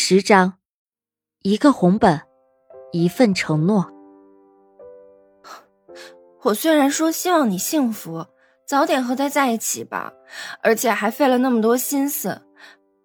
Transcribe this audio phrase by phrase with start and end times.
[0.00, 0.54] 十章，
[1.42, 2.20] 一个红本，
[2.92, 3.90] 一份承诺。
[6.44, 8.24] 我虽然说希望你幸福，
[8.64, 10.12] 早点和他在一起吧，
[10.62, 12.42] 而且还费了那么多心思，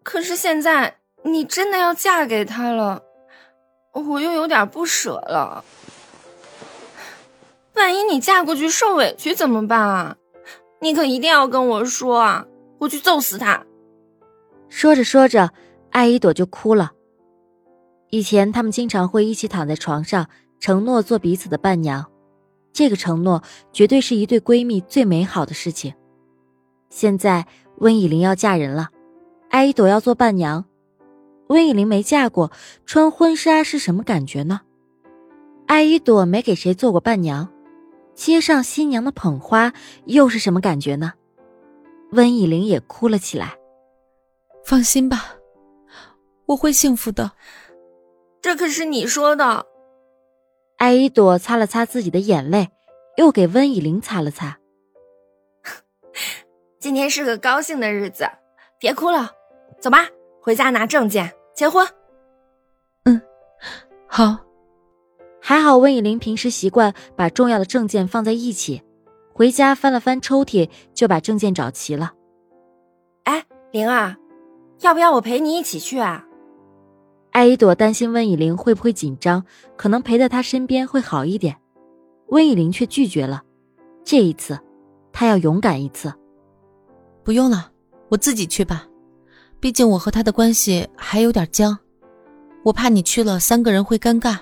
[0.04, 3.02] 可是现在你真的要嫁给他了，
[3.94, 5.66] 我又有点不舍了。
[7.74, 10.16] 万一你嫁过去受委屈怎么办啊？
[10.80, 12.46] 你可一定要跟我说啊！
[12.78, 13.66] 我去揍死他。
[14.70, 15.50] 说着说着，
[15.94, 16.92] 艾依朵就哭了。
[18.10, 20.28] 以前他们经常会一起躺在床上，
[20.60, 22.06] 承诺做彼此的伴娘。
[22.74, 25.94] 这个承诺绝对是一对闺蜜最美好的事情。
[26.90, 27.46] 现在
[27.78, 28.90] 温以玲要嫁人了，
[29.50, 30.66] 艾依朵要做伴娘。
[31.48, 32.52] 温以玲没嫁过，
[32.88, 34.62] 穿婚纱是什么感觉呢？
[35.68, 37.50] 艾依朵没给谁做过伴娘，
[38.16, 39.74] 接上新娘的捧花
[40.06, 41.14] 又是什么感觉呢？
[42.12, 43.54] 温以玲也哭了起来。
[44.66, 45.36] 放心吧，
[46.48, 47.32] 我会幸福的。
[48.42, 49.66] 这可是你说的。
[50.78, 52.70] 艾依朵擦了擦自己的眼泪，
[53.18, 54.58] 又给温以玲擦了擦。
[56.80, 58.28] 今天是个高兴的日子，
[58.80, 59.32] 别哭了，
[59.80, 60.10] 走吧，
[60.42, 61.88] 回家拿证件结婚。
[63.06, 63.22] 嗯，
[64.08, 64.40] 好。
[65.46, 68.82] 还好温以玲平时习惯把重要的证件放在一起，
[69.34, 72.14] 回家翻了翻抽屉，就把证件找齐了。
[73.26, 74.16] 哎，玲儿，
[74.80, 76.26] 要不要我陪你一起去啊？
[77.34, 79.44] 艾依朵担心温以玲会不会紧张，
[79.76, 81.58] 可能陪在她身边会好一点。
[82.28, 83.44] 温以玲却拒绝了。
[84.04, 84.58] 这一次，
[85.12, 86.14] 她要勇敢一次。
[87.24, 87.72] 不用了，
[88.10, 88.86] 我自己去吧。
[89.60, 91.78] 毕竟我和他的关系还有点僵，
[92.64, 94.38] 我怕你去了三个人会尴尬。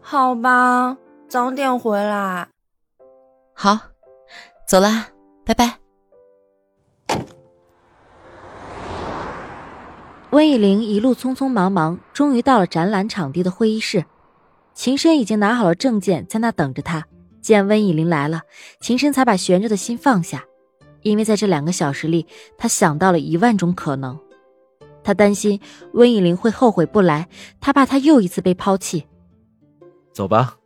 [0.00, 0.96] 好吧，
[1.28, 2.48] 早点回来。
[3.52, 3.78] 好，
[4.66, 5.08] 走啦，
[5.44, 5.81] 拜拜。
[10.32, 14.06] 温以玲一路匆匆忙忙，终于到了展览场地的会议室。
[14.72, 17.06] 秦深已经拿好了证件，在那等着他。
[17.42, 18.40] 见温以玲来了，
[18.80, 20.42] 秦深才把悬着的心放下，
[21.02, 22.26] 因为在这两个小时里，
[22.56, 24.18] 他想到了一万种可能。
[25.04, 25.60] 他担心
[25.92, 27.28] 温以玲会后悔不来，
[27.60, 29.04] 他怕他又一次被抛弃。
[30.14, 30.56] 走吧，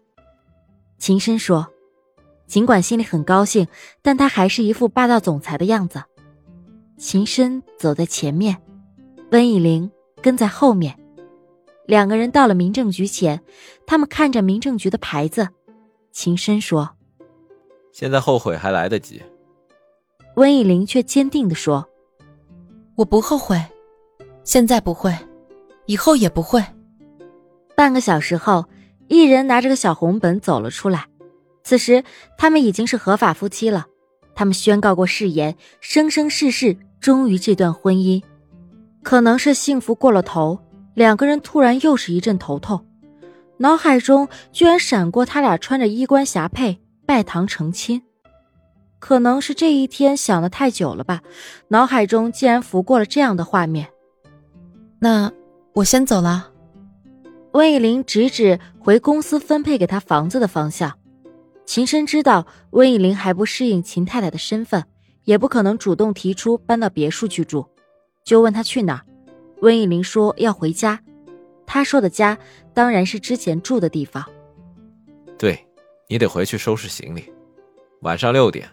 [0.97, 1.67] 秦深说。
[2.47, 3.67] 尽管心里很高兴，
[4.01, 6.05] 但他还是一副霸道总裁的样子。
[6.97, 8.59] 秦深走在前面，
[9.31, 9.91] 温以玲
[10.23, 10.99] 跟在后面。
[11.87, 13.41] 两个人到了民政局前，
[13.87, 15.49] 他们看着民政局的牌子。
[16.13, 16.91] 秦深说
[17.93, 19.23] ：“现在后悔还来得及。”
[20.37, 21.87] 温以玲却坚定的说
[22.97, 23.61] ：“我不后悔，
[24.45, 25.15] 现在不会，
[25.87, 26.65] 以后也不会。”
[27.77, 28.65] 半个小时后。
[29.09, 31.07] 一人拿着个小红本走了出来，
[31.63, 32.03] 此时
[32.37, 33.87] 他们已经是合法夫妻了。
[34.35, 38.21] 他们宣告过誓言，生生世世忠于这段婚姻。
[39.07, 40.59] 可能是幸福过了头，
[40.95, 42.85] 两个人突然又是一阵头痛，
[43.59, 48.03] 脑海中居然闪过他俩穿着衣冠霞帔拜堂成亲。
[48.99, 51.23] 可能是这一天想的太久了吧，
[51.69, 53.87] 脑海中竟然浮过了这样的画面。
[54.99, 55.31] 那
[55.73, 56.51] 我先走了。
[57.53, 60.93] 温以玲指指回公司分配给他房子的方向。
[61.65, 64.83] 秦深知道温以玲还不适应秦太太的身份，
[65.23, 67.65] 也不可能主动提出搬到别墅去住，
[68.27, 69.07] 就问他去哪儿。
[69.63, 71.01] 温以玲说要回家。
[71.65, 72.37] 他说的家
[72.75, 74.23] 当然是之前住的地方。
[75.39, 75.67] 对，
[76.09, 77.33] 你得回去收拾行李。
[78.03, 78.69] 晚上六点，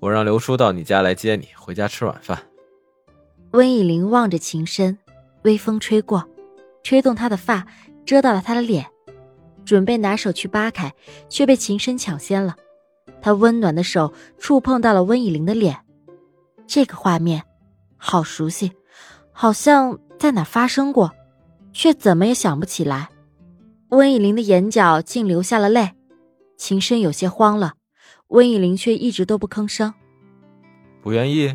[0.00, 2.42] 我让刘叔到你家来接你回家吃晚饭。
[3.52, 4.98] 温以玲望着秦深，
[5.42, 6.28] 微风吹过，
[6.82, 7.64] 吹动他的发。
[8.04, 8.84] 遮到了他的脸，
[9.64, 10.92] 准备拿手去扒开，
[11.30, 12.54] 却被秦深抢先了。
[13.22, 15.74] 他温暖的手触碰到了温以玲的脸，
[16.66, 17.42] 这个画面
[17.96, 18.70] 好熟悉，
[19.36, 21.12] 好像在哪发生过，
[21.72, 23.08] 却怎么也想不起来。
[23.88, 25.90] 温以玲的眼角竟流下了泪，
[26.56, 27.74] 秦深有些慌了，
[28.28, 29.92] 温以玲却一直都不吭声。
[31.02, 31.54] 不愿意。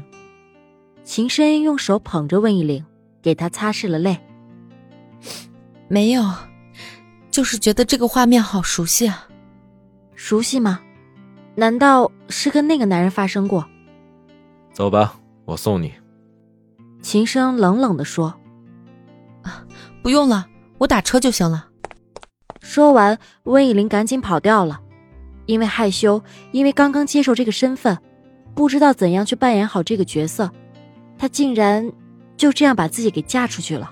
[1.04, 2.86] 秦深用手捧着温以玲，
[3.22, 4.20] 给她擦拭了泪。
[5.88, 6.22] 没有，
[7.32, 9.28] 就是觉得这个画面好熟悉啊。
[10.16, 10.82] 熟悉吗？
[11.56, 13.66] 难道是跟那个男人发生过？
[14.74, 15.94] 走吧，我送你。
[17.02, 18.36] 秦声冷冷的说
[19.44, 19.66] ：“啊，
[20.04, 20.48] 不用了，
[20.78, 21.68] 我打车就行了。”
[22.62, 24.82] 说完，温以玲赶紧跑掉了，
[25.46, 27.98] 因为害羞，因为刚刚接受这个身份，
[28.54, 30.52] 不知道怎样去扮演好这个角色，
[31.18, 31.92] 她竟然
[32.38, 33.92] 就这样把自己给嫁出去了。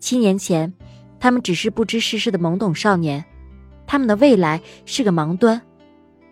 [0.00, 0.72] 七年前，
[1.20, 3.24] 他们只是不知世事的懵懂少年，
[3.86, 5.60] 他们的未来是个盲端，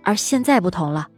[0.02, 1.08] 而现在不同了，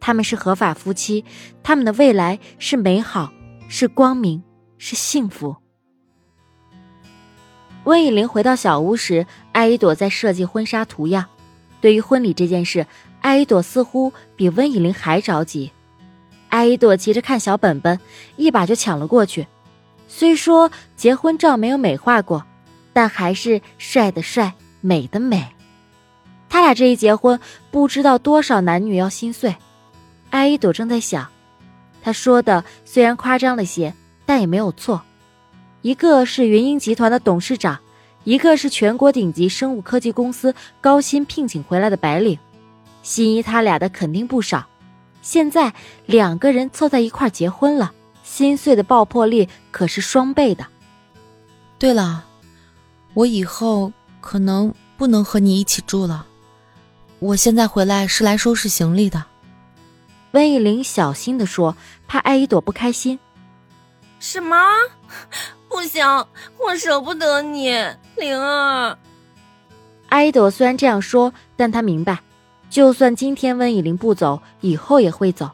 [0.00, 1.24] 他们是合法夫妻，
[1.62, 3.32] 他们的未来是美好，
[3.74, 4.42] 是光明，
[4.76, 5.56] 是幸福。
[7.84, 11.24] 温以玲回到小屋时，艾依朵在设计婚纱图样。
[11.80, 12.86] 对于婚礼这件事，
[13.22, 15.72] 艾依朵似乎比温以玲还着急。
[16.50, 17.98] 艾依朵急着看小本本，
[18.36, 19.46] 一把就抢了过去。
[20.06, 22.44] 虽说结婚照没有美化过，
[22.92, 24.52] 但还是帅的帅，
[24.82, 25.48] 美的美。
[26.50, 27.40] 他俩这一结婚，
[27.70, 29.56] 不知道多少男女要心碎。
[30.28, 31.26] 艾依朵正在想，
[32.02, 33.94] 他说的虽然夸张了些，
[34.26, 35.02] 但也没有错。
[35.80, 37.78] 一个是云鹰集团的董事长，
[38.24, 42.38] 一个是全国顶级生物科技公司高薪聘请回来的白领，
[43.02, 44.66] 心仪他俩的肯定不少。
[45.22, 45.72] 现在
[46.06, 47.92] 两个人凑在一块结婚了，
[48.24, 50.66] 心碎的爆破力可是双倍的。
[51.78, 52.24] 对了，
[53.14, 56.26] 我以后可能不能和你一起住了。
[57.20, 59.24] 我现在回来是来收拾行李的。
[60.32, 61.76] 温以玲小心的说，
[62.08, 63.18] 怕艾依朵不开心。
[64.18, 64.56] 什么？
[65.68, 66.04] 不行，
[66.58, 67.70] 我舍不得你，
[68.16, 68.98] 灵儿。
[70.08, 72.20] 艾依朵虽然这样说，但她明白，
[72.70, 75.50] 就算今天温以玲不走，以后也会走。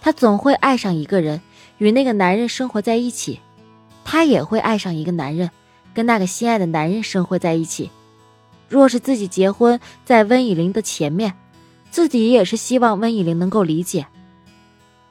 [0.00, 1.40] 她总会爱上一个人，
[1.78, 3.40] 与那个男人生活在一起。
[4.04, 5.50] 她也会爱上一个男人，
[5.92, 7.90] 跟那个心爱的男人生活在一起。
[8.68, 11.34] 若是自己结婚在温以玲的前面，
[11.90, 14.06] 自己也是希望温以玲能够理解。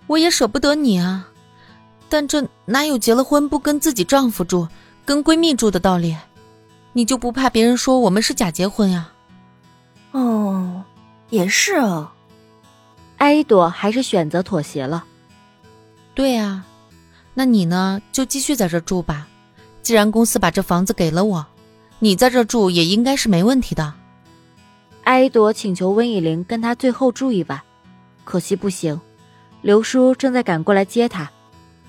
[0.07, 1.30] 我也舍不得你啊。
[2.07, 4.68] 但这哪有结了婚不跟自己丈夫住、
[5.04, 6.16] 跟闺蜜住的道理？
[6.94, 9.12] 你就不怕别人说我们是假结婚呀？
[10.12, 10.84] 哦，
[11.30, 12.12] 也是哦。
[13.18, 15.04] 艾朵还是选择妥协了。
[16.13, 16.66] 对啊，
[17.34, 18.01] 那你呢？
[18.12, 19.28] 就继续在这住吧。
[19.81, 21.46] 既然公司把这房子给了我，
[22.00, 23.94] 你在这住也应该是没问题的。
[25.04, 27.62] 艾朵请求温以玲跟她最后住一晚，
[28.24, 29.00] 可惜不行。
[29.65, 31.27] 刘叔正在赶过来接她。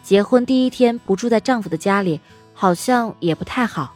[0.03, 2.23] 结婚第一天不住在丈夫的家里，
[2.55, 3.93] 好像也不太好。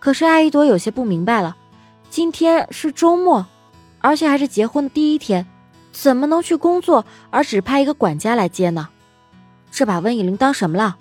[0.00, 1.56] 可是艾依朵有些不明白了，
[2.10, 3.46] 今天是周末，
[4.00, 5.46] 而且还是结婚的第一天，
[5.92, 8.88] 怎么能去工作而只派一个管家来接呢？
[9.70, 10.96] 这把温以玲当什么了？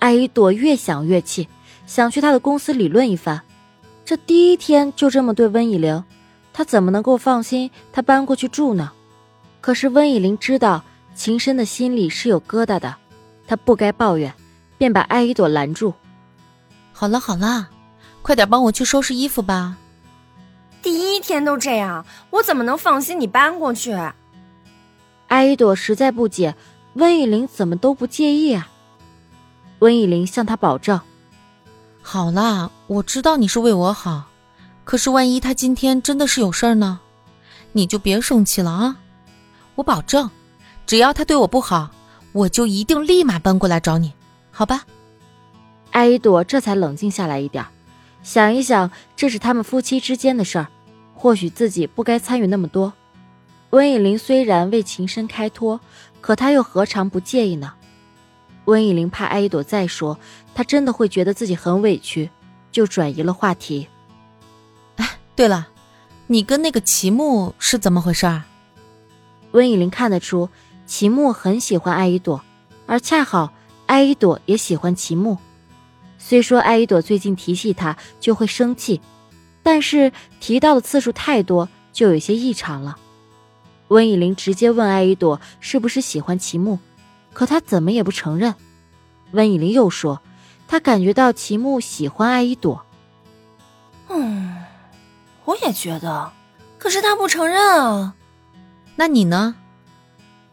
[0.00, 1.48] 艾依朵越想越气，
[1.86, 3.42] 想去他的公司理论一番。
[4.04, 6.02] 这第一天就这么对温以玲，
[6.52, 8.90] 她怎么能够放心她搬过去住呢？
[9.64, 10.84] 可是温以玲知道。
[11.14, 12.96] 秦深的心里是有疙瘩的，
[13.46, 14.34] 他不该抱怨，
[14.76, 15.94] 便把艾依朵拦住。
[16.92, 17.70] 好了好了，
[18.20, 19.78] 快点帮我去收拾衣服吧。
[20.82, 23.96] 第一天都这样，我怎么能放心你搬过去？
[25.28, 26.56] 艾依朵实在不解，
[26.94, 28.68] 温以玲怎么都不介意啊？
[29.78, 31.00] 温以玲向他保证
[32.02, 34.24] ：“好啦，我知道你是为我好，
[34.84, 37.00] 可是万一他今天真的是有事儿呢？
[37.72, 38.96] 你就别生气了啊！
[39.74, 40.30] 我保证。”
[40.86, 41.90] 只要他对我不好，
[42.32, 44.12] 我就一定立马搬过来找你，
[44.50, 44.84] 好吧？
[45.92, 47.64] 艾依朵这才冷静下来一点，
[48.22, 50.68] 想一想，这是他们夫妻之间的事儿，
[51.14, 52.92] 或许自己不该参与那么多。
[53.70, 55.80] 温以玲虽然为情深开脱，
[56.20, 57.72] 可她又何尝不介意呢？
[58.66, 60.18] 温以玲怕艾依朵再说，
[60.54, 62.28] 她真的会觉得自己很委屈，
[62.70, 63.88] 就转移了话题。
[64.96, 65.68] 哎，对了，
[66.26, 68.42] 你跟那个齐木是怎么回事？
[69.54, 70.48] 温以玲看得出。
[70.86, 72.44] 齐木很喜欢艾依朵，
[72.86, 73.54] 而恰好
[73.86, 75.38] 艾依朵也喜欢齐木。
[76.18, 79.00] 虽说艾依朵最近提起他就会生气，
[79.62, 82.98] 但是提到的次数太多，就有些异常了。
[83.88, 86.78] 温以玲直接问艾依朵是不是喜欢齐木，
[87.32, 88.54] 可他怎么也不承认。
[89.30, 90.20] 温以玲又说，
[90.68, 92.84] 他感觉到齐木喜欢艾依朵。
[94.10, 94.64] 嗯，
[95.46, 96.30] 我也觉得，
[96.78, 98.14] 可是他不承认啊。
[98.96, 99.56] 那你呢？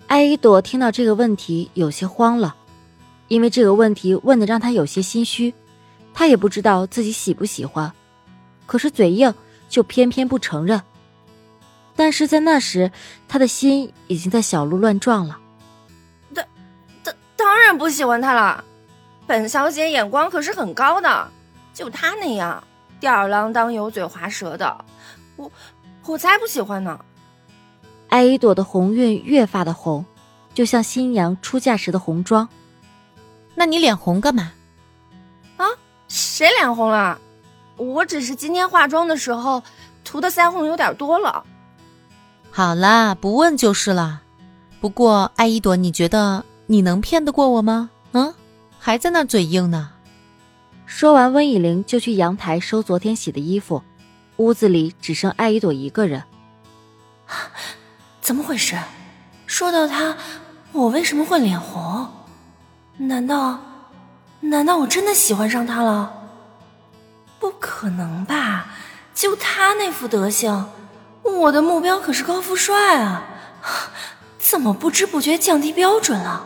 [0.07, 2.55] 艾依朵听到这个问题有些慌了，
[3.27, 5.53] 因为这个问题问的让她有些心虚，
[6.13, 7.93] 她也不知道自己喜不喜欢，
[8.65, 9.33] 可是嘴硬，
[9.69, 10.81] 就偏偏不承认。
[11.95, 12.91] 但是在那时，
[13.27, 15.39] 她的心已经在小鹿乱撞了。
[16.33, 16.43] 当
[17.03, 18.63] 当当然不喜欢他了，
[19.27, 21.29] 本小姐眼光可是很高的，
[21.73, 22.61] 就他那样
[22.99, 24.83] 吊儿郎当、油嘴滑舌的，
[25.35, 25.51] 我
[26.05, 26.99] 我才不喜欢呢。
[28.11, 30.05] 艾依朵的红晕越发的红，
[30.53, 32.49] 就像新娘出嫁时的红妆。
[33.55, 34.51] 那你脸红干嘛？
[35.55, 35.65] 啊？
[36.09, 37.19] 谁脸红了？
[37.77, 39.63] 我只是今天化妆的时候
[40.03, 41.45] 涂的腮红有点多了。
[42.51, 44.21] 好啦，不问就是了。
[44.81, 47.89] 不过艾依朵，你觉得你能骗得过我吗？
[48.11, 48.33] 嗯？
[48.77, 49.91] 还在那嘴硬呢。
[50.85, 53.81] 说完，温以玲就去阳台收昨天洗的衣服。
[54.35, 56.23] 屋子里只剩艾依朵一个人。
[58.31, 58.77] 怎么回事？
[59.45, 60.15] 说到他，
[60.71, 62.07] 我为什么会脸红？
[62.95, 63.59] 难道，
[64.39, 66.13] 难道我真的喜欢上他了？
[67.41, 68.67] 不可能吧？
[69.13, 70.69] 就他那副德行，
[71.23, 73.23] 我的目标可是高富帅啊！
[74.39, 76.45] 怎么不知不觉降低标准了？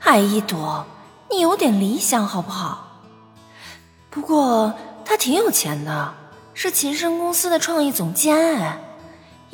[0.00, 0.84] 艾一朵，
[1.30, 3.04] 你有点理想好不好？
[4.10, 6.12] 不过他挺有钱的，
[6.54, 8.80] 是秦深公司的创意总监哎，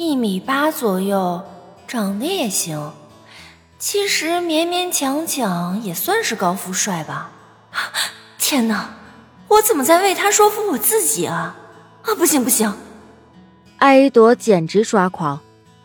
[0.00, 1.44] 一米八左右，
[1.86, 2.94] 长得也行。
[3.78, 7.30] 其实勉勉强强也算是高富帅吧。
[8.38, 8.94] 天哪，
[9.48, 11.54] 我怎么在为他说服我自己啊？
[12.00, 12.74] 啊，不行不行！
[13.76, 15.38] 艾依朵简直抓狂。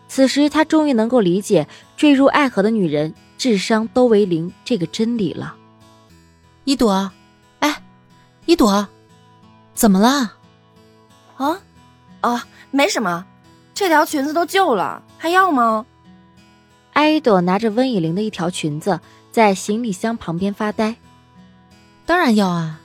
[0.08, 5.54] 此时她终于能够理解坠入爱河的女人智商都为零这个真理了。
[6.64, 7.10] 一朵，
[7.58, 7.82] 哎，
[8.46, 8.88] 一朵，
[9.74, 10.32] 怎么了？
[11.36, 11.60] 啊，
[12.22, 13.26] 啊，没什么，
[13.76, 15.84] 这条裙子都旧了，还要吗？
[16.94, 20.96] 艾一朵拿着温以玲的一条裙子，在行李箱旁边发呆。
[22.06, 22.80] 当然要啊，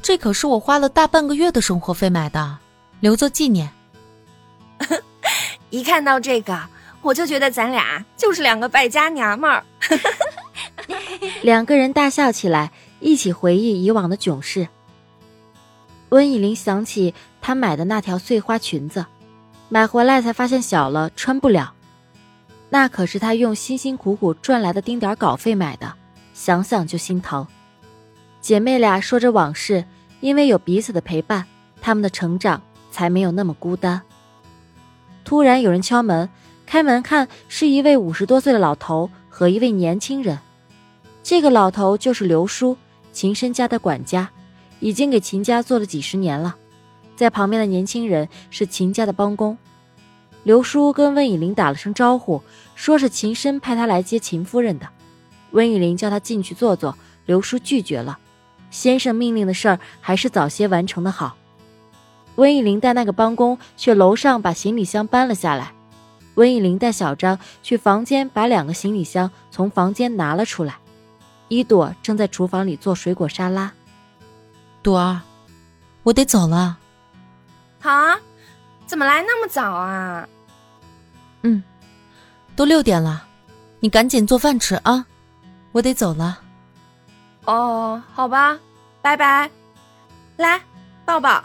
[0.00, 2.58] 这可是我花了大半个月的生活费买的，
[3.00, 3.68] 留作纪念。
[5.70, 6.56] 一看到这个，
[7.02, 9.64] 我就觉得咱俩就是两个败家娘们儿。
[11.42, 14.68] 两个人大笑起来，一起回忆以往的囧事。
[16.10, 19.04] 温以玲想起她买的那条碎花裙子，
[19.68, 21.72] 买回来才发现小了，穿不了。
[22.70, 25.94] 那可是她用辛辛苦苦赚来的丁点稿费买的，
[26.32, 27.46] 想想就心疼。
[28.40, 29.84] 姐妹俩说着往事，
[30.20, 31.44] 因为有彼此的陪伴，
[31.80, 34.00] 她们的成长才没有那么孤单。
[35.24, 36.28] 突然有人敲门，
[36.64, 40.38] 开门看是一位五十多岁的老头和一位年轻人。
[41.22, 42.76] 这个老头就是刘叔，
[43.12, 44.30] 秦深家的管家，
[44.80, 46.56] 已经给秦家做了几十年了。
[47.18, 49.58] 在旁边的年轻人是秦家的帮工。
[50.44, 52.40] 刘叔跟温以玲打了声招呼，
[52.76, 54.88] 说是秦深派他来接秦夫人的。
[55.50, 56.96] 温以玲叫他进去坐坐，
[57.26, 58.20] 刘叔拒绝了。
[58.70, 61.36] 先生命令的事儿还是早些完成的好。
[62.36, 65.72] 温以玲带那个帮工去楼上把行李箱搬了下来，
[66.36, 70.76] 温以玲带小张去房间把两个行李箱从房间拿了出来。
[71.48, 73.72] 一朵正在厨房里做水果沙拉。
[74.84, 75.22] 朵儿，
[76.04, 76.78] 我得走了。
[77.82, 78.18] 啊？
[78.86, 80.26] 怎么来那么早啊？
[81.42, 81.62] 嗯，
[82.56, 83.26] 都六点了，
[83.80, 85.04] 你赶紧做饭吃啊，
[85.72, 86.40] 我得走了。
[87.44, 88.58] 哦，好吧，
[89.02, 89.50] 拜拜。
[90.36, 90.60] 来，
[91.04, 91.44] 抱抱。